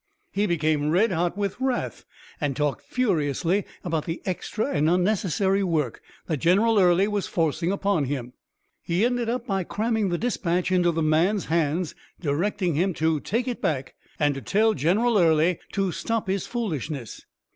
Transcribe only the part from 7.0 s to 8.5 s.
was forcing upon him.